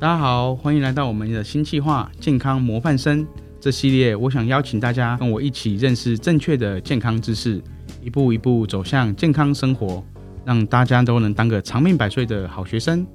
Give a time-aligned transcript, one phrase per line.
[0.00, 3.24] 大家好，欢迎来到我们的新计划“健康模范生”
[3.60, 4.14] 这系列。
[4.14, 7.62] 我想邀请大家跟我一起认识正确的健康知识，
[8.02, 10.04] 一步一步走向健康生活，
[10.44, 13.06] 让大家都能当个长命百岁的好学生。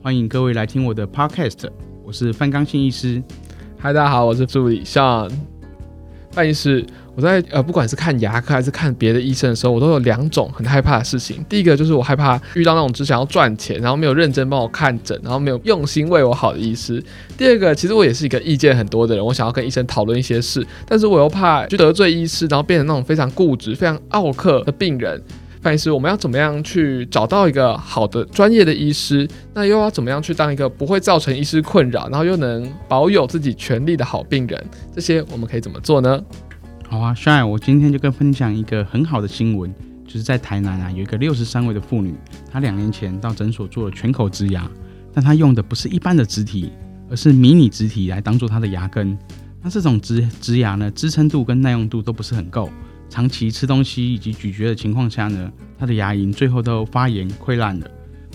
[0.00, 1.68] 欢迎各位来听我的 Podcast，
[2.04, 3.20] 我是范刚信医师。
[3.76, 5.30] 嗨，大家好，我是助理 Sean。
[6.30, 6.86] 范医师，
[7.18, 11.44] 我在呃，不管是看牙科还是看别的医生的时候，我都有两种很害怕的事情。
[11.48, 17.02] 第一个就是我害怕遇到那种只想要赚钱，然后没有认真帮我看诊，然后没有用心为我好的医师。
[17.36, 25.20] 第二个，其实我也是一个意见很多的人，我想要跟医生讨论一些事，但是我又怕去得罪医师，然后变成那种非常固执、非常奥客的病人。
[25.60, 29.28] 范医师，我们要怎么样去找到一个好的专业的医师？
[29.54, 34.64] 那又要怎么样去当一个不会造成医师困扰，然后又能保有自己权利的好病人？
[34.94, 36.22] 这些我们可以怎么做呢？
[36.90, 39.72] 好啊，Shine，我今天就跟分享一个很好的新闻，
[40.06, 42.14] 就是在台南啊，有一个六十三岁的妇女，
[42.50, 44.66] 她两年前到诊所做了全口植牙，
[45.12, 46.72] 但她用的不是一般的植体，
[47.10, 49.16] 而是迷你植体来当做她的牙根。
[49.62, 52.70] 那这种植植牙呢，支撑度跟耐用度都不是很够。
[53.10, 57.86] 长期吃东西以及咀嚼的情况下呢，她的牙龈最后都发炎溃烂了，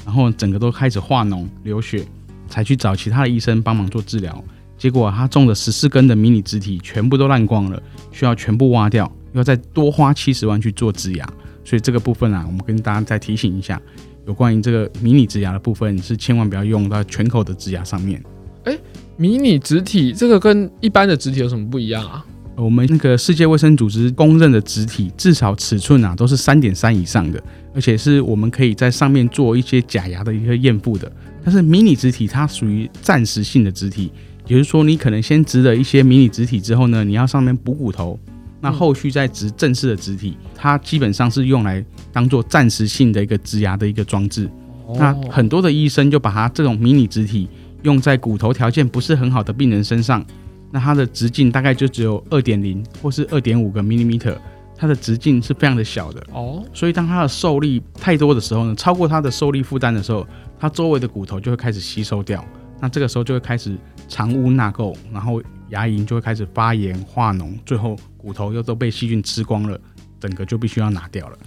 [0.05, 2.05] 然后整个都开始化脓流血，
[2.47, 4.43] 才去找其他的医生帮忙做治疗。
[4.77, 11.25] 结果他种了十四根的迷你植体全部都烂光了，需要全部挖掉，要再多花七十万去做植牙。
[11.63, 13.81] 所以这个部分啊，我们跟大家再提醒一下，
[14.27, 18.21] 有关于这个迷你植牙的部分是千万不要用到全口的植牙上面。
[18.65, 18.77] 诶，
[19.15, 22.25] 迷你植体这个跟一般的植体有什么不一样啊？
[22.55, 27.41] 我们那个世界卫生组织公认的植体，至少尺寸啊都是三点三以上的，
[27.73, 31.11] 而且是我们可以在上面做一些假牙的一个验附的。
[31.43, 34.11] 但是迷你植体它属于暂时性的植体，
[34.45, 38.19] 也就是说你可能先植了一些迷你植体之后呢，你要上面补骨头，
[38.59, 44.49] 那后续再植正式的植体，它基本上是用来当做暂时性的一个植牙的一个装置。
[44.95, 47.49] 那很多的医生就把它这种迷你植体
[47.83, 50.23] 用在骨头条件不是很好的病人身上。
[50.71, 54.35] 那它的直径大概就只有二点零或是二点五个 millimeter，
[54.75, 56.63] 它的直径是非常的小的哦。
[56.73, 60.25] 所以当它的受力太多的时候呢，超过它的受力负担的时候，
[60.59, 62.43] 它周围的骨头就会开始吸收掉。
[62.81, 63.77] 那这个时候就会开始
[64.07, 69.79] 藏污纳垢，然后牙龈就会开始发炎化脓，最后骨头又都被细菌吃光了，
[70.19, 71.37] 整个就必须要拿掉了。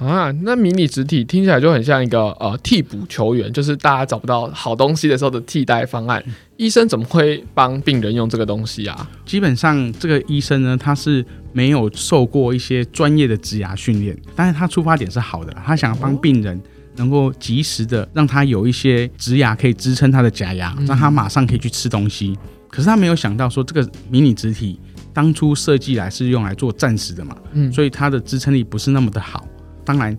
[0.00, 6.20] 啊，那迷你植体听起来就很像一个呃替补球员，就是大家找不到好东西的时候的替代方案。
[6.56, 9.08] 医生怎么会帮病人用这个东西啊？
[9.24, 16.60] 基本上这个医生呢，他是没有受过一些专业的植牙训练，但是他出发点是好的，他想帮病人
[16.96, 22.36] 能够及时的让他有一些植牙可以支撑他的假牙，让他马上可以去吃东西。
[22.68, 24.80] 可是他没有想到说这个迷你植体
[25.12, 29.46] 当初设计来是用来做暂时的嘛，嗯，所以它的支撑力不是那么的好。
[29.84, 30.18] 当然，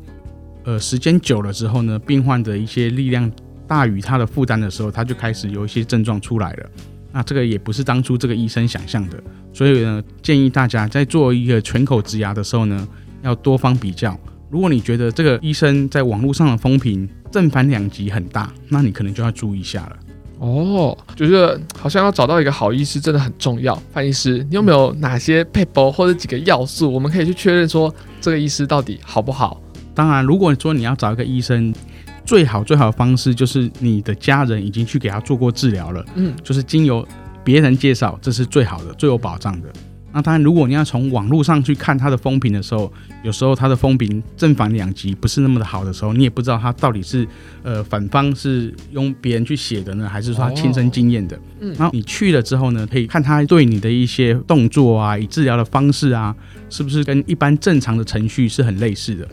[0.64, 3.30] 呃，时间久了之后呢，病患的一些力量
[3.68, 6.70] 大于他的负担的时候，他就开始有一些症状出来了。
[7.12, 9.22] 那这个也不是当初这个医生想象的，
[9.52, 12.88] 所以呢，建议大家在做一个全口植牙的时候呢，
[13.22, 14.18] 要多方比较。
[14.56, 19.98] 如果你觉得这个医生在网络上的风评正反两极很大，那你可能就要注意一下了。
[20.40, 23.76] 哦，就是好像要找到一个好医师真的很重要。
[23.92, 29.62] 范医师，你有没有哪些撇步或者几个要素，我们可以去确认说这个医师到底好不好？
[29.94, 31.74] 当然，如果说你要找一个医生，
[32.26, 37.06] 最好最好的方式就是你的家人已经去给他做过治疗了，嗯，就是经由
[37.44, 39.68] 别人介绍，这是最好的、最有保障的。
[40.16, 42.90] 那当然，如果你要从网络上去看他的风评的时候，
[43.22, 47.28] 有时候他的风评正反两极，不是那么的好的时候，你也不知道他到底是
[47.64, 51.38] 呃反方是用别人去写的呢，还是说他亲身经验的。
[51.60, 56.34] 嗯，然后你去了之后呢，可以看他对你的一些动作啊，以治疗的方式啊，
[56.70, 59.28] 是不是跟一般正常的程序是很类似的？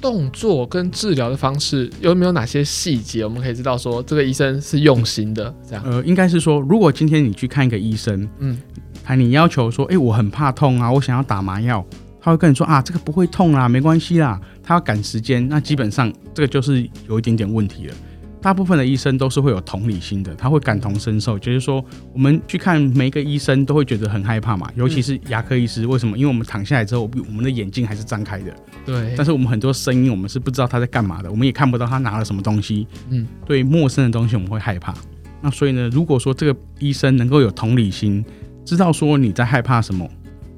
[0.00, 5.54] 动作跟治疗的方式有没有哪些细节，我们可以知道说这个医生是用心的？
[5.68, 8.58] 这样，呃，应该是说，如果今天你去看一个医生，嗯。
[9.04, 11.84] 还你要求说，哎、欸，我很怕痛啊，我想要打麻药，
[12.20, 17.94] 他会跟你说啊，这个不会痛啦，没关系啦，他要赶时间，那基本上这个就是有一点点问题了。
[18.40, 26.18] 大部分的医生都是会有同理心的，他会感同身受，就是说我们去看每一个医生都会觉得很害怕嘛，尤其是牙科医师，为什么？
[26.18, 28.52] 因为我们躺下来之后，我们的眼睛还是张开的，
[28.84, 34.92] 对，但是我们很多声音我们是不知道他在干嘛的，我们也看不到他拿了什么东西，嗯，对陌生的东西我们会害怕。
[35.40, 38.24] 那所以呢，如果说这个医生能够有同理心，
[38.64, 40.08] 知道说你在害怕什么，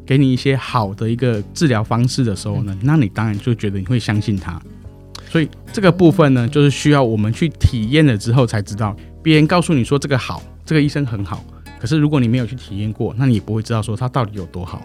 [0.05, 4.61] 给你一些好的一个治疗方式的时候呢，那你当然就觉得你会相信他。
[5.31, 8.95] 所以这个部分呢，就是需要我们去体验了之后才知道。
[9.23, 11.45] 别人告诉你说这个好，这个医生很好，
[11.81, 14.83] 可是如果你没有去体验过，那你也不会知道说他到底有多好。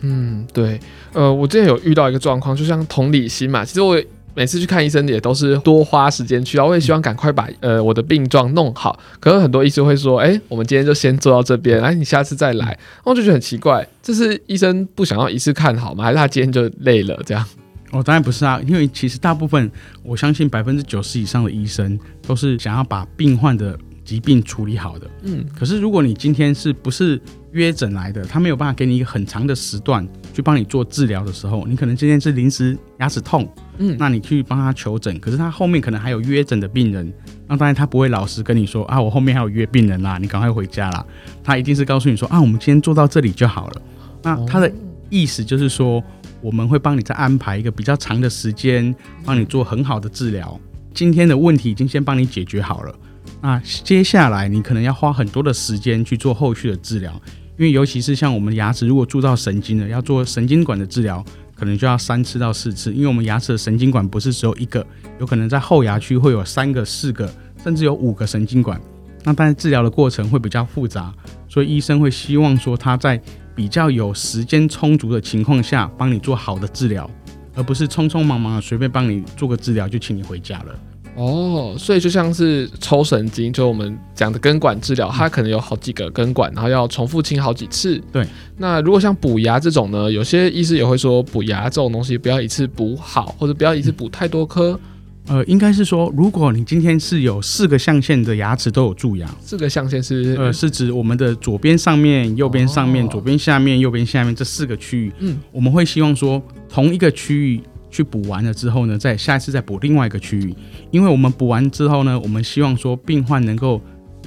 [0.00, 0.80] 嗯，对。
[1.12, 4.00] 呃，我之前有遇到一个状况，就像同理心嘛，其实我。
[4.38, 8.96] 每次去看医生也都是多花时间去，然后我也希望赶快把呃我的病状弄好。
[9.18, 12.78] 可是很多医生会说，哎，我们今天就先做到这边，哎，你下次再来。
[13.02, 16.04] 我就觉得很奇怪，这是医生不想要一次看好吗？
[16.04, 17.44] 还是他今天就累了这样？
[17.90, 19.68] 哦，当然不是啊，因为其实大部分，
[20.04, 25.10] 我相信百分之九十以上的医生都是想要把病患的疾病处理好的。
[25.22, 27.20] 嗯，可是如果你今天是不是
[27.50, 37.12] 约诊来的，他没有办法给你一个很长的时段去帮你做治疗的时候，你可能今天是临时牙齿痛，嗯，那你去帮他求诊，可是他后面可能还有约诊的病人，
[37.46, 41.06] 那当然他不会老实跟你说啊，我后面还有约病人啦，你赶快回家啦，
[41.42, 43.82] 他一定是告诉你说啊，我们今天做到这里就好了。
[44.22, 44.70] 那他的
[45.08, 46.02] 意思就是说。
[46.40, 48.94] 我们会帮你再安排一个比较长的时间，
[49.24, 50.56] 帮你做很好的治疗。
[50.94, 52.94] 今天的问题已经先帮你解决好了，
[53.42, 57.12] 那接下来你可能要花很多的时间去做后续的治疗，
[57.56, 61.24] 因为尤其是像我们牙齿如果蛀到神经了，要做神经管的治疗，
[61.58, 64.86] 可能就要三次到四次，因为我们牙齿的神经管不是只有一个，
[65.18, 67.28] 有可能在后牙区会有三个、四个，
[67.62, 68.80] 甚至有五个神经管。
[69.24, 71.12] 那当然治疗的过程会比较复杂，
[71.48, 73.20] 所以医生会希望说他在。
[73.58, 77.10] 比较有时间充足的情况下，帮你做好的治疗，
[77.56, 80.78] 而不是匆匆忙忙的随便帮你做个治疗就请你回家了。
[81.18, 88.00] 哦，所以就像是抽神经，就我们讲的根管治疗，它可能有好几个根管，然后要重复清好几次。
[88.12, 88.24] 对。
[88.56, 94.70] 那如果像补牙这种呢，有些医师也会说，补牙这种东西不要一次补好，或者不要一次补太多颗。
[94.72, 94.80] 嗯
[95.28, 105.12] 呃，应该是说，如果你今天是有四个象限的牙齿都有蛀牙，四个象限是呃，是指我们的左边上面、右边上面、哦、左边下面、右边下面这四个区域。
[105.18, 110.54] 嗯，我们会希望说，同一个区域去补完了之后呢，再下一次再补另外一个区域，
[110.90, 113.80] 因为我们补完之后呢，我们希望说病患能够。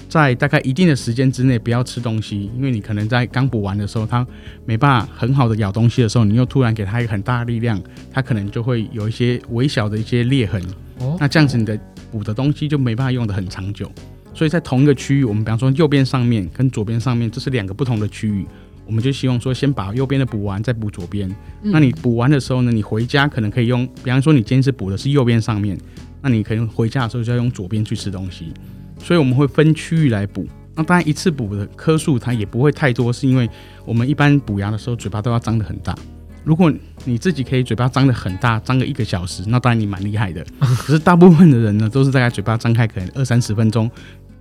[0.08, 4.28] 在大概一定的时间之内不要吃东西，因为你可能在刚补完的时候，他
[4.66, 7.82] 没办法很好的咬东西的时候，你又突然给他一个很大的力量，
[8.12, 10.62] 他可能就会有一些微小的一些裂痕。
[11.00, 11.80] 哦，那这样子你的
[12.12, 13.90] 补的东西就没办法用的很长久。
[14.34, 18.46] 所以在同一个区域，我们比方说右边上面跟左边上面，这是两个不同的区域，
[18.86, 21.30] 我们就希望说先把右边的补完，再补左边。
[21.64, 21.72] 嗯。
[21.72, 25.78] 那你补完的时候呢，你回家可能可以用，比方说你今天是补的是右边上面，
[26.22, 28.54] 那你可能回家的时候就要用左边去吃东西。
[29.00, 30.46] 所以我们会分区域来补，
[30.76, 33.50] 那当然一次补的颗数它也不会太多，是因为
[33.86, 35.96] 我们一般补牙的时候嘴巴都要张得很大。
[36.44, 36.72] 如果
[37.06, 40.46] 你自己可以嘴巴张得很大，张个一个小时，那当然你蛮厉害的。
[40.60, 43.90] 可是大部分的人呢，都是大概嘴巴张开可能二三十分钟，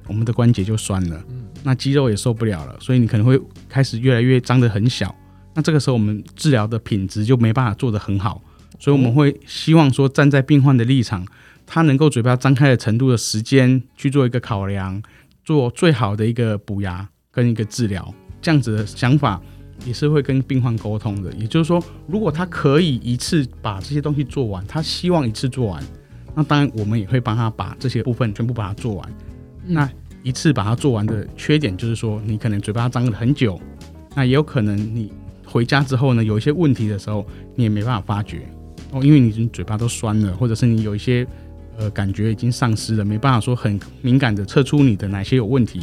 [0.06, 1.22] 我们的关节就酸了，
[1.62, 5.14] 那肌肉也受不了了，所以你可能会开始越来越张得很小。
[5.54, 8.42] 那这个时候我们治疗的品质就没办法做得很好，
[8.78, 11.26] 所以我们会希望说站在病患的立场。
[11.72, 15.00] 他能够嘴巴张开的程度的时间去做一个考量，
[15.44, 19.40] 做最好的一个补牙跟一个治疗，这样子的想法
[19.84, 21.32] 也是会跟病患沟通的。
[21.34, 25.80] 也就是说，如果他可以一次把这些东西做完，他希望一次做完，
[26.34, 29.08] 那当然我们也会帮他把这些部分全部把它做完。
[29.64, 29.88] 那
[30.22, 33.60] 一次把它做完的缺点就是说，你可能嘴巴张了很久，
[34.14, 35.12] 那也有可能你
[35.44, 38.42] 回家之后呢，有一些问题的时候，你也没办法发觉
[38.92, 41.26] 哦，因为你嘴巴都酸了，或者是你有一些。
[41.78, 45.80] 呃，感觉已经丧失了，没办法说很敏感的测出你的哪些有问题，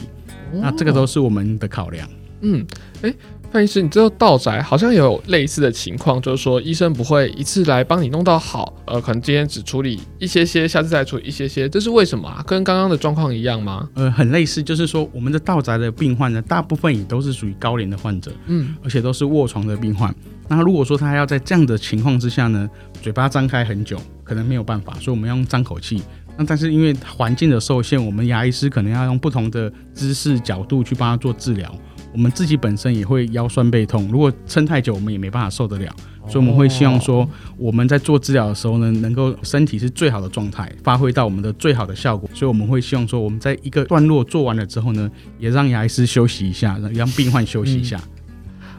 [0.54, 2.08] 哦、那这个都是我们的考量。
[2.42, 2.64] 嗯，
[3.02, 3.16] 哎、欸，
[3.52, 12.44] 范医师，你知道道宅好像有类似的情况，就是说医生不会一次来帮你弄到好，呃，可能今天只处理一些些，下次再处理一些些，这是为什么啊？
[12.46, 13.88] 跟刚刚的状况一样吗？
[13.96, 20.14] 呃，很类似，就是说我们的道宅的病患呢，大部分也都是属于高龄的患者，嗯，而且都是卧床的病患。
[20.50, 22.70] 那如果说他要在这样的情况之下呢，
[23.02, 24.00] 嘴巴张开很久。
[24.28, 26.04] 可能没有办法，所以我们要用张口气。
[26.38, 31.74] 那但是因为环境的受限，我们牙医师可能要用不同的姿势角度去帮他做治疗。
[32.14, 35.94] 我们自己本身也会腰酸背痛，如果撑太久，我们也没办法受得了。
[36.30, 42.30] 所以我们会希望说，我们在做治疗的时候呢，能够身体是最好的状态，发挥到我们的最好的效果。
[42.34, 45.10] 所以我们会希望说，我们在一个段落做完了之后呢，
[45.40, 47.98] 也让牙医师休息一下，让病患休息一下。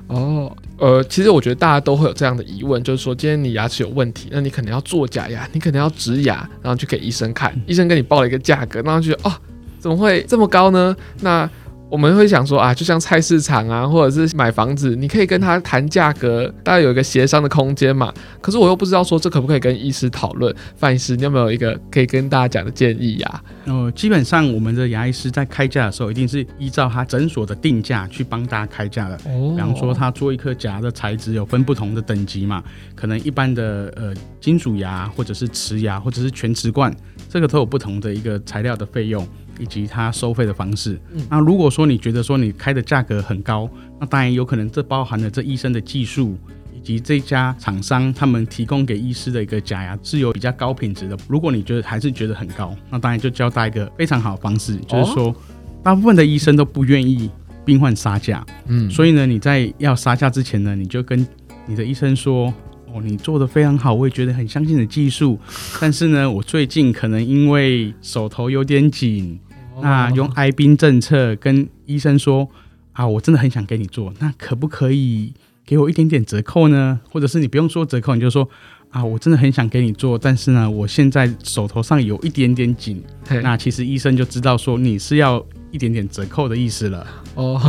[0.09, 0.57] 嗯、哦。
[0.79, 9.33] 呃，其实我觉得大家都会有这样的疑问，就是说今天你牙齿有问题，那你可能要做假牙，你可能要植牙，然后去给医生看，医生给你报了一个价格，然后就觉得哦，
[9.81, 10.95] 怎么会这么高呢？
[11.21, 11.51] 那
[11.91, 18.13] 我们会想说啊，就像菜市场啊，或者是买房子，你可以跟他谈价格，大家有一个协商的空间嘛。
[18.43, 20.55] 可是我又不知道说这可不可以跟医师讨论。
[20.77, 23.43] 范医师，你有没有一个可以跟大家讲的建议呀？
[23.65, 29.15] 呃，基本上我们的牙医师在开价的时候，一定是依照他诊所的定价去帮大家开价的。
[29.25, 29.55] 哦。
[29.57, 32.63] 比方说，他做一颗假的材质有分不同的等级嘛，
[32.95, 36.95] 可能一般的呃金属牙，或者是瓷牙，或者是全瓷冠，
[37.31, 39.27] 这个都有不同的一个材料的费用。
[39.59, 40.99] 以及他收费的方式。
[41.29, 43.69] 那如果说你觉得说你开的价格很高，
[44.01, 46.37] 那当然有可能这包含了这医生的技术
[46.75, 51.17] 以及这家厂商他们提供给医师的一个假牙是有比较高品质的。
[51.29, 55.35] 如果你觉得还是觉得很高，那当然就教大家一个非常好的方式，就是说，
[55.83, 57.31] 大部分的医生都不愿意
[57.65, 61.27] 病患杀价，嗯，所以呢，你在要杀价之前呢，你就跟
[61.67, 62.53] 你的医生说。
[62.91, 65.39] 哦，你做的非常好，我也觉得很相信你的技术。
[65.79, 69.39] 但是呢，我最近可能因为手头有点紧，
[69.83, 72.49] 那用哀兵政策跟医生说
[72.93, 75.33] 啊，我真的很想给你做，那可不可以
[75.65, 77.01] 给我一点点折扣呢？
[77.11, 78.49] 或者是你不用说折扣，你就说
[78.91, 83.03] 啊，我真的很想给你做，但是呢，我现在手头上有一点点紧。
[83.43, 87.07] 那其实医生就知道说你是要一点点折扣的意思了。
[87.35, 87.61] 哦。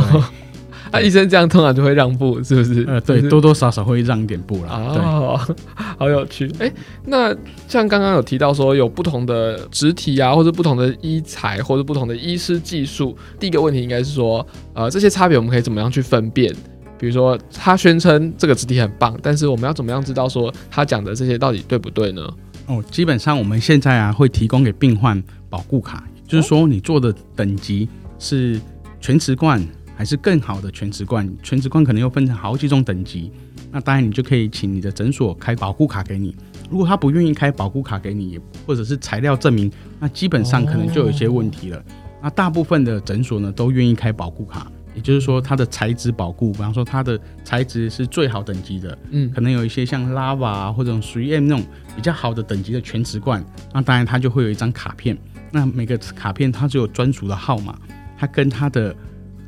[0.92, 2.84] 那、啊、医生这样通常就会让步，是不是？
[2.88, 4.72] 呃，对，多多少少会让一点步啦。
[4.72, 5.56] 哦，对
[5.98, 6.46] 好有趣。
[6.58, 6.72] 哎、欸，
[7.06, 7.34] 那
[7.68, 13.16] 像刚刚有提到说有不同的植体啊，或者不同的医材，或者不同的医师技术。
[13.38, 14.44] 第一个问题应该是说，
[14.74, 16.54] 呃，这些差别我们可以怎么样去分辨？
[16.98, 22.28] 比如说，他宣称这个植体很棒，但是我们要怎么样知道说他讲的这些到底对不对呢？
[22.66, 28.60] 哦，基本上我们现在啊会提供给病患保护卡，就是说你做的等级是
[29.00, 29.66] 全瓷冠。
[30.00, 33.30] 还是更好的全瓷冠，全瓷冠可能又分成好几种等级。
[33.70, 36.34] 那当然，你就可以请你的诊所开保护卡给你。
[36.70, 41.76] 如果他不愿意开保护卡给你，或者是材料证明，那基本上可能就有一些问题了。
[41.76, 41.82] 哦、
[42.22, 51.62] 那大部分的诊所呢，都愿意开保护卡，也就是说它的材质保护，比方说它的材质是最好等级的，嗯，可能有一些像 Lava 啊或者 3M 那种
[51.94, 55.14] 比较好的等级的全瓷冠，那当然它就会有一张卡片。
[55.52, 57.78] 那每个卡片它只有专属的号码，
[58.16, 58.96] 它跟它的。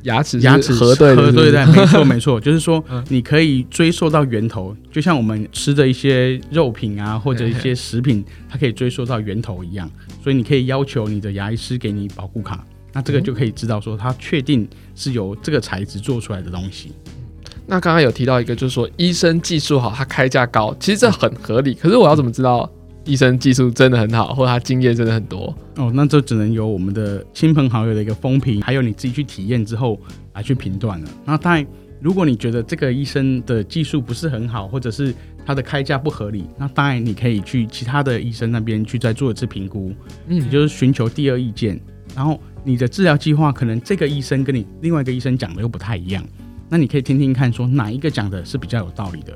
[0.02, 9.90] 牙齿牙齿核对核对对， 没错没错， 就是说你可以追溯到源头，就像我们吃的一些肉品啊，或者一些食品，它可以追溯到源头一样。
[10.23, 16.92] 所以你可以要求你的牙医师给你保护卡，那这个就可以知道说它确定是由这个材质做出来的东西。
[17.66, 21.75] 那刚刚有提到一个，就是说医生技术好，他开价高，其实这很合理。
[21.75, 22.68] 可是我要怎么知道？
[23.04, 30.00] 医生技术真的很好，或他经验真的很多哦，那就只能由我们的亲朋好友的一个风评，还有你自己去体验之后
[30.35, 31.09] 来去评断了。
[31.25, 31.66] 那当然，
[32.00, 35.12] 如果你觉得这个医生的技术不是很好，或者是
[35.44, 39.92] 他的开价不合理，那当然你可以去其他的医生那边去再做一次评估，
[40.28, 41.80] 嗯，也就是寻求第二意见。
[42.14, 46.25] 然后你的治疗计划可能这个医生跟你另外一个医生讲的又不太一样，
[46.68, 49.35] 那你可以听听看，说哪一个讲的是比较有道理的。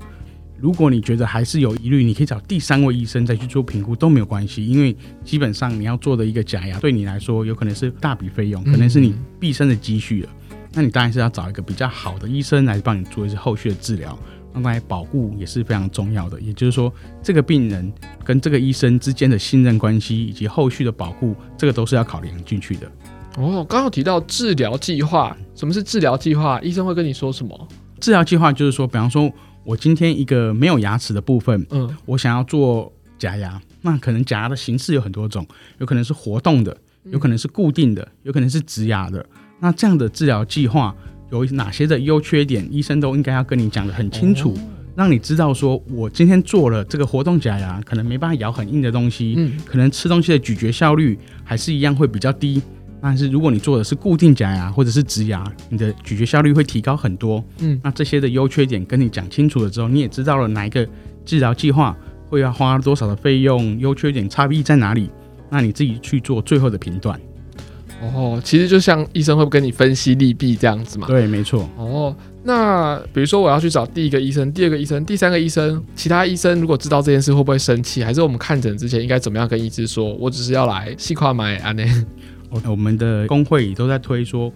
[0.58, 10.28] 如果你觉得还是有疑虑，你可以找第三位医生再去做评估都没有关系，因为基本上你要做的一个假牙对你来说有可能是大笔费用，可能是你毕生的积蓄了。
[10.72, 14.18] 那你当然是要找一个比较好的医生来帮你做一些后续的治疗，
[14.52, 16.40] 那当然保护也是非常重要的。
[16.40, 17.92] 也就是说，这个病人
[18.24, 22.90] 跟这个医生之间的信任关系以及后续的保护，这个都是要考量进去的。
[23.36, 26.58] 哦，刚刚提到治疗计划，什么是治疗计划？
[26.60, 27.68] 医生会跟你说什么？
[28.00, 29.30] 治疗计划就是说，比方说。
[29.66, 35.44] 我今天一个没有牙齿的部分，嗯，我想要做假牙，那可能假牙的形式有很多种，
[35.78, 36.74] 有可能是活动的，
[37.10, 39.26] 有可能是固定的，有可能是植牙的。
[39.58, 40.94] 那这样的治疗计划
[41.32, 44.58] 有哪些的优缺点，医生都应该要跟你讲的很清楚，哦，
[44.94, 52.62] 让你知道说，我今天做了这个活动假牙，可能没办法咬很硬的东西，嗯，可能吃东西的咀嚼效率还是一样会比较低。
[53.00, 57.44] 但是如果你做的是固定假牙或者是植牙，你的咀嚼效率会提高很多。
[57.58, 60.86] 嗯，那这些的优缺点跟你讲清楚了之后，你也知道了哪一个
[61.24, 61.96] 治疗计划
[62.28, 65.10] 会要花多少的费用，优缺点差异在哪里，
[65.50, 67.20] 那你自己去做最后的评断。
[68.02, 71.06] 哦，其实就像医生会不跟你分析利弊这样子嘛？
[71.06, 71.66] 对，没错。
[71.76, 78.04] 哦，那比如说我要去找第一个医生、第二个医生、第三个医生，其他医生如果知道这件事会不会生气？
[78.04, 80.12] 还是我们看诊之前应该怎么样跟医师说？
[80.16, 81.82] 我只是要来细跨买安呢？
[82.64, 84.52] 我们的工会也都在推说，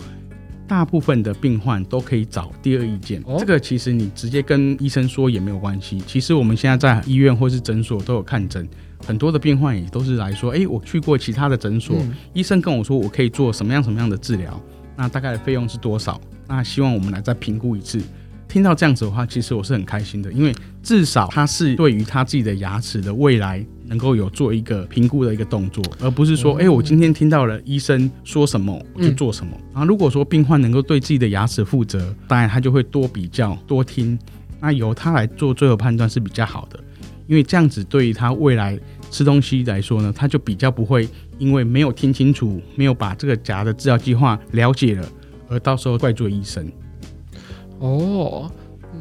[0.66, 3.22] 大部分的病患都可以找第二意见。
[3.38, 6.00] 这个其实你直接跟医生说也没有关系。
[6.06, 8.68] 其实我们现在在医院或是诊所都有看诊，
[9.04, 11.96] 很多的病患也都是来说，哎，我去过其他的诊所，
[12.32, 14.60] 医生跟我说我可以做什么样什么样的治疗，
[14.96, 16.20] 那大概的费用是多少？
[16.46, 18.00] 那希望我们来再评估一次。
[18.48, 20.52] 听到这样子的话，其实我是很开心的，因为
[20.82, 29.52] 至少他是对于他自己的牙齿的未来能够有做一个评估的一个动作，而不是说，哎、欸，我今天听到了医生说什么，我就做什么。
[29.72, 34.16] 然后如果说病患能够对自己的牙齿负责，当然他就会多比较、多听，
[34.60, 36.78] 那由他来做最后判断是比较好的，
[37.26, 38.78] 因为这样子对于他未来
[39.10, 45.08] 吃东西来说呢，他就比较不会因为没有听清楚、没有把这个假的治疗计划了解了，
[45.48, 46.70] 而到时候怪罪医生。
[47.80, 48.48] 哦，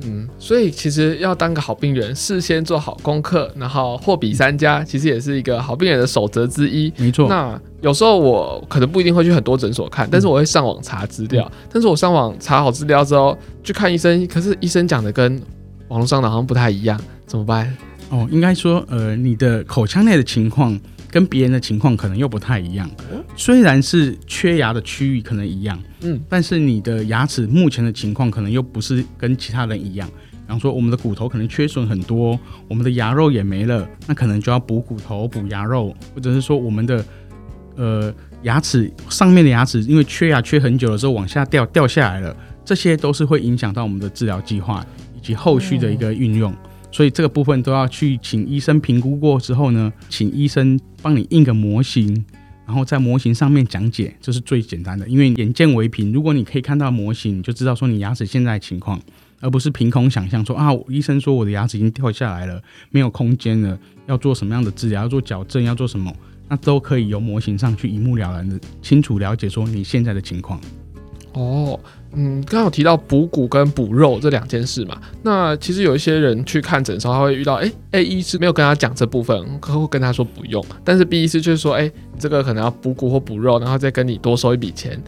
[0.03, 6.91] 嗯，所以其实要当个好病人，事先做好功课，然后货比三家，其实也是一个好病人的守则之一。
[6.97, 7.27] 没错。
[7.27, 11.49] 那有时候我可能不一定会去很多诊所看，但是我会上网查资料。
[11.51, 15.41] 嗯、但是我上网查好资料之后去看医生，可是医生讲的跟
[15.87, 17.75] 网络上的好像不太一样，怎么办？
[18.09, 20.79] 哦，应该说，呃，你的口腔内的情况
[21.11, 22.89] 跟别人的情况可能又不太一样。
[23.35, 30.07] 虽然是缺牙的区域可能一样，嗯，但是你的牙齿目前的情况可能又不是跟其他人一样。
[30.31, 37.05] 比方说，我们的骨头可能缺损很多，我们的牙肉也没了，那可能就要补骨头、补牙肉，或者是说我们的
[37.75, 42.35] 呃牙齿上面的牙齿因为缺牙缺很久了之后往下掉掉下来了，
[42.65, 44.83] 这些都是会影响到我们的治疗计划
[45.15, 46.51] 以及后续的一个运用。
[46.91, 52.25] 所以这个部分都要去请医生评估过之后呢，请医生帮你印个模型，
[52.65, 55.07] 然后在模型上面讲解，这是最简单的。
[55.07, 58.99] 因为眼见为凭，如果你可以看到模型，你就知道说你牙齿现在的情况，
[59.39, 66.11] 而不是凭空想象说啊，医生说我的牙齿已经掉下来了，没有空间了，要做什么样的治疗，要做矫正，要做什么，
[66.47, 70.59] 那都可以由模型上去一目了然的清楚了解说你现在的情况。
[71.33, 71.79] 哦。
[72.13, 84.99] 嗯，刚刚有提到补骨跟补肉这两件事嘛，那其实有一些人去看诊的时候，他会遇到，哎、，A 医师没有跟他讲这部分，客户跟他说不用，但是 B 医师就是说，哎、这个可能要补骨或补肉，然后再跟你多收一笔钱。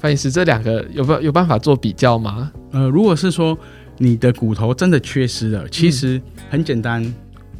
[0.00, 2.50] 范医师，这两个有办有办法做比较吗？
[2.72, 3.56] 呃，如果是说
[3.98, 7.14] 你的骨头真的缺失了，其实很简单，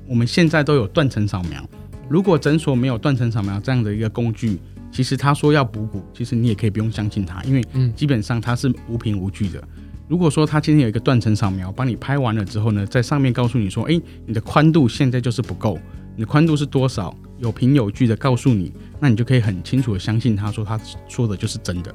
[0.09, 1.62] 我们现在都有断层扫描，
[2.09, 4.59] 如果诊所没有断层扫描这样的一个工具。
[4.90, 7.62] 其实他说要补骨，其实你也可以不用相信他，因为
[7.94, 9.62] 基本上他是无凭无据的。
[10.09, 15.78] 如果说他今天有一个断层扫描，帮你拍完了之后呢，在上面告诉你说，诶，你的宽度现在就是不够，
[16.16, 17.16] 你的宽度是多少？
[17.38, 20.78] 有凭有据的告诉你，那你就可以很清楚的相信他说他
[21.09, 21.94] 说的就是真的。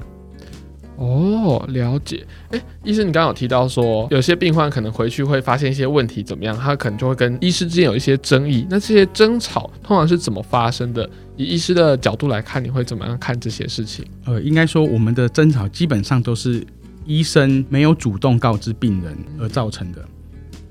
[0.96, 2.26] 哦，了解。
[2.50, 6.56] 哎，医生，你刚刚有提到说，有些病患可能回去会发现一些问题，怎么样？
[6.56, 8.66] 他可能就会跟医师之间有一些争议。
[8.70, 11.08] 那这些争吵通常是怎么发生的？
[11.36, 14.04] 以医师的角度来看，你会怎么样看这些事情？
[14.24, 16.66] 呃，应该说，我们的争吵基本上都是
[17.04, 20.02] 医生没有主动告知病人而造成的。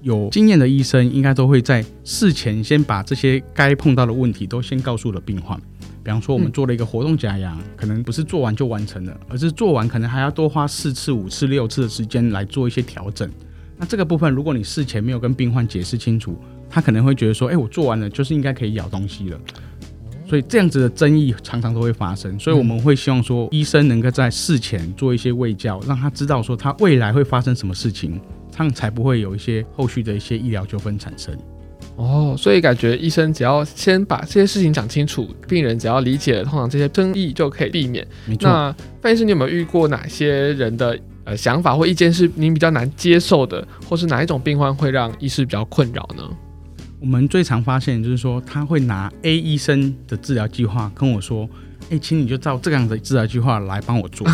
[0.01, 5.59] 有经验的医生应该都会在事前先把这些该碰到的问题都先告诉了病患。
[6.05, 13.27] 比方说，我们做了一个活动假牙，可能不是做完就完成了，而是做完可能还要多花四次、五次、六次的时间来做一些调整。
[13.75, 16.37] 那这个部分，如果你事前没有跟病患解释清楚，
[16.69, 19.41] 他可能会觉得说：“哎，我做完了，就是应该可以咬东西了。”
[20.29, 22.39] 所以这样子的争议常常都会发生。
[22.39, 31.35] 所以我们会希望说，医生能够在事前做一些卫教，让他知道说他未来会发生什么事情，这样才不会有一些后续的一些医疗纠纷产生。
[31.97, 38.05] 哦，所以感觉医生只要先把这些事情讲清楚，病人只要理解了，通常这些争议就可以避免。
[38.41, 46.23] 那范医师，你有没有遇过哪些人的呃想法或意见是您比较难接受的，或是哪一种病患会让医师比较困扰呢？
[46.99, 51.47] 我们最常发现就是说，他会拿 A 医生的治疗计划跟我说
[51.83, 54.27] ：“哎、欸，请你就照这样的治疗计划来帮我做。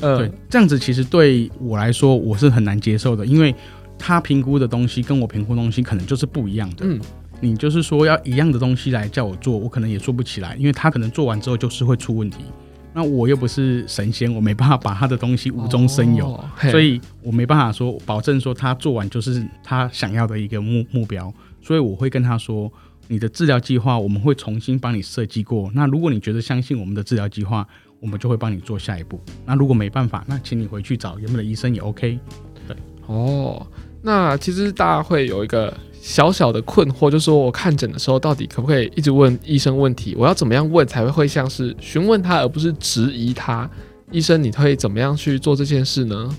[0.00, 3.54] 呃” 对，这样子其实对我来说我是很难接受的，因为。
[3.98, 6.86] 他评估的东西跟我评估的东西可能就是不一样的。
[6.86, 7.00] 嗯，
[7.40, 12.38] 你就是说要一样的东西来叫我做，我可能也做不起来，因为他可能做完之后就是会出问题。
[12.94, 21.30] 那我又不是神仙，我没办法把他的东西无中生有，哦、所以我没办法说保证说他做完就是他想要的一个目目标。
[21.60, 22.72] 所以我会跟他说，
[23.08, 25.70] 你的治疗计划我们会重新帮你设计过。
[25.74, 27.66] 那如果你觉得相信我们的治疗计划，
[28.00, 29.20] 我们就会帮你做下一步。
[29.44, 32.18] 那如果没办法，那请你回去找原本的医生也 OK。
[32.66, 32.76] 对，
[33.08, 33.66] 哦。
[34.06, 40.14] 那其实大家会有一个小小的困惑，就是说我看诊的时候，到底可不可以一直问医生问题？
[40.16, 43.68] 我要怎么样问才会会像是询问他，而不是质疑他？
[44.12, 46.30] 医生，你会怎么样去做这件事呢？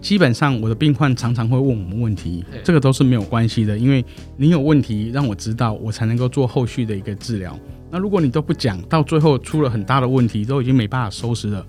[0.00, 4.02] 基本上，我的病患常常会问我们问题，这个都是没有关系的，因为
[4.38, 7.54] 你有问题让我知道，我才能够做后续的一个治疗。
[7.90, 11.66] 那如果你都不讲，到最后出了很大的问题，都已经没办法收拾了，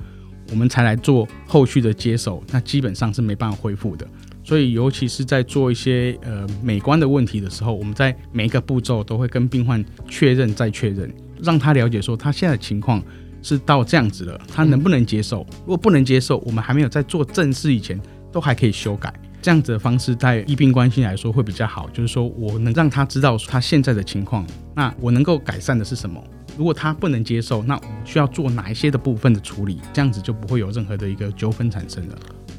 [0.52, 4.08] 我们才来做后续的接手，那基本上是没办法恢复的。
[4.48, 13.04] 所以，尤其是在做一些呃美观的问题的时候，我们在每一个步骤都会跟病患确认再确认，让他了解说他现在的情况
[13.42, 15.46] 是到这样子了，他能不能接受？
[15.60, 18.00] 如果不能接受，我们还没有在做正事以前，
[18.32, 19.14] 都还可以修改。
[19.42, 26.24] 这样子的方式，在医病关系来说会比较好，就是说我能让他知道他现在的情况，那我能够改善的是什么？
[26.58, 29.82] 如果他不能接受，那我们需要做哪一些的部分的处理？
[29.92, 32.16] 这样子就不会有任何的一个纠纷产生了。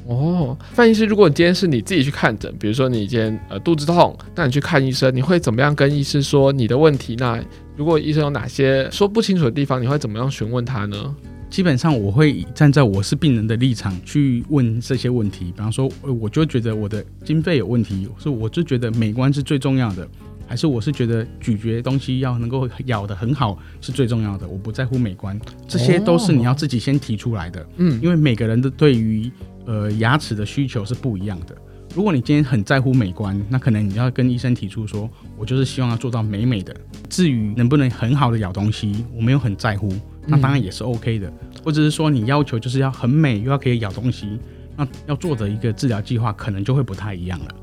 [0.09, 7.15] 哦，范医师，如果今天是你自己去看诊，比如说你今天呃肚子痛，那你去看医生，你会怎么样跟医师说你的问题？
[7.19, 7.39] 那
[7.77, 11.15] 如果医生有哪些说不清楚的地方，你会怎么样询问他呢？
[11.47, 15.87] 基本上我会站在我是病人的立场去问这些问题，比方说，
[16.19, 20.07] 我就觉得我的经费有问题，是我就觉得美观是最重要的，
[20.47, 27.63] 还是我是觉得咀嚼东西要能够咬得很好是最重要的，我不在乎美观，这些都是你要自己先提出来的。
[27.77, 29.31] 嗯，因为每个人的对于
[29.69, 31.55] 呃，牙齿的需求是不一样的，
[31.93, 36.75] 如果你今天很在乎美观，那可能你要跟医生提出说，我就是希望要做到美美的。
[37.07, 39.93] 至于能不能很好的咬东西，我没有很在乎，
[40.25, 41.31] 那当然也是 OK 的。
[41.63, 44.39] 或者是说你要求就是要很美又要可以咬东西，
[44.75, 47.55] 那要做的一个治疗计划可能就会不太一样了。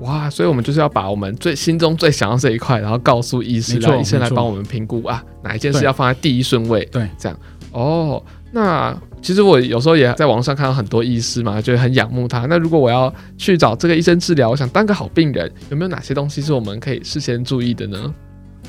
[0.00, 6.84] 哇，所以我们就是要把我们最心中最想要这一块，然后告诉医师，让医生来帮我们评估啊，哪一件事要放在第一顺位。
[6.92, 7.38] 对，这样。
[7.72, 8.22] 哦，
[8.52, 12.46] 那其实我有时候也在网上看到很多医师嘛，觉得很仰慕他。
[12.46, 18.14] 那如果我要去找这个医生治疗，我想当个好病人，有没有哪些东西是我们可以事先注意的呢？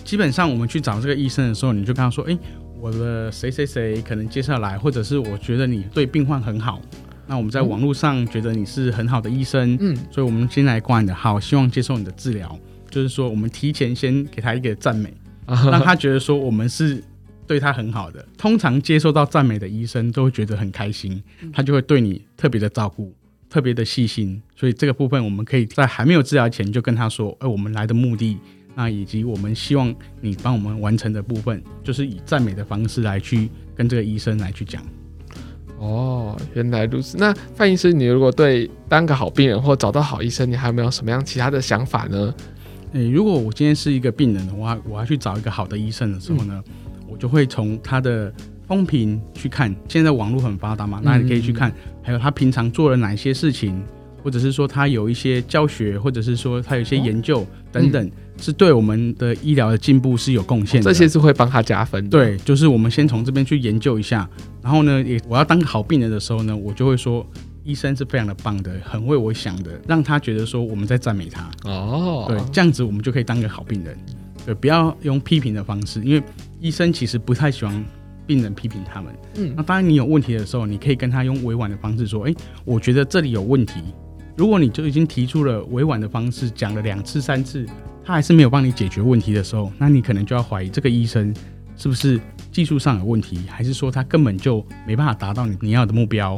[0.03, 2.37] 基本上我们去找这个医生的时候，你就跟他说：“哎，
[2.79, 6.81] 我的谁谁谁可能接下来，或者是我觉得你对病患很好。”
[7.27, 12.57] 那我们在网络上觉得你是很好的医生，嗯，所以我们先来挂你的号，希望接受你的治疗。
[12.89, 15.13] 就是说，我们提前先给他一个赞美，
[15.47, 17.01] 让他觉得说我们是
[17.51, 18.25] 对他很好的。
[18.37, 23.13] 通常接受到赞美的医生都会觉得很开心，他就会对你特别的照顾，
[23.49, 24.41] 特别的细心。
[24.55, 28.37] 所以这个部分，我们可以在还没有治疗前就跟他说，哎，我们来的目的，
[28.73, 34.81] 那以及我们希望你帮我们完成的部分，就是以赞美的方式来去跟这个医生来去讲。
[35.77, 37.17] 哦，原来如此。
[37.17, 42.33] 那范医师，你如果对当个好病人或找到好医生，你还有没有什么样其他的想法呢？
[42.93, 48.33] 诶、欸，如果我今天是一个病人的话，我要去找一个好的医生的时候呢，嗯、我就会从他的
[48.67, 49.75] 风评去看。
[49.87, 53.83] 现在网络很发达嘛，那你可以去看，还有他平常做了哪些事情，
[54.23, 58.11] 或者是说他有一些教学，或者是说他有一些研究等等。
[58.37, 62.09] 是对我们的医疗的进步是有贡献的，这些是会帮他加分的。
[62.09, 64.27] 对，就是我们先从这边去研究一下，
[64.63, 67.23] 然后呢，也我要当个好病人的时候呢，我就会说，
[67.63, 71.51] 医生是非常的棒的，很为我想的，让他觉得说我们在赞美他。
[71.65, 73.95] 哦，对，这样子我们就可以当个好病人。
[74.43, 76.23] 对，不要用批评的方式，因为
[76.61, 77.83] 医生其实不太喜欢
[78.25, 79.13] 病人批评他们。
[79.35, 83.81] 嗯，那当然你有问题的时候，你可以跟他用委婉的方式说，哎，我觉得这里有问题。
[84.37, 87.65] 如果你就已经提出了委婉的方式，讲了两次、三次。
[88.03, 91.31] 他还是没有帮你解决问题的时候，那你可能就要怀疑这个医生
[91.77, 92.19] 是不是
[92.51, 96.35] 技术上有问题，还是说他根本就没办法达到你你要的目标，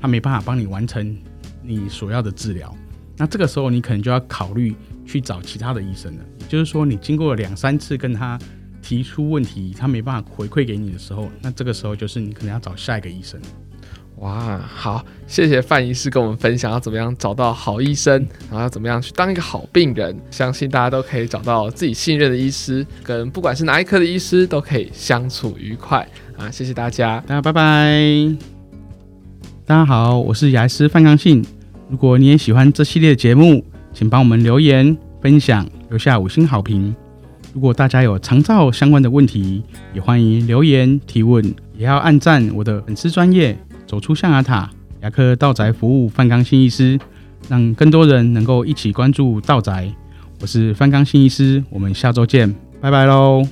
[0.00, 1.16] 他没办法帮你完成
[1.62, 2.74] 你所要的治疗。
[3.16, 4.74] 那这个时候你可能就要考虑
[5.06, 6.24] 去找其他的医生了。
[6.40, 8.36] 也就是说，你经过了两三次跟他
[8.88, 13.40] 提出问题，他没办法回馈给你的时候，那这个时候就是你可能要找下一个医生。
[14.18, 20.16] 哇，好，谢谢范医师跟我们分享要怎么样找到好医生，然后要怎么样去当一个好病人。
[20.30, 26.48] 相信大家都可以找到自己信任的医师，跟不管是哪一科的医师都可以相处愉快啊！
[26.48, 28.36] 谢谢大家，大家拜拜。
[29.66, 31.44] 大家好，我是牙医师范刚信。
[31.90, 36.94] 如果你也喜欢这系列节目，请帮我们留言、分享、留下五星好评。
[37.56, 39.62] 如果大家有长照相关的问题，
[39.94, 41.42] 也欢迎留言提问，
[41.74, 43.56] 也要按赞我的粉丝专业。
[43.86, 44.68] 走出象牙塔，
[45.00, 47.00] 牙科道宅服务，范刚新医师，
[47.48, 49.90] 让更多人能够一起关注道宅。
[50.42, 53.42] 我是范刚新医师，我们下周见，拜拜喽。